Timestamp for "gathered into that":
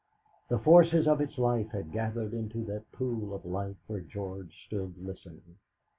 1.91-2.91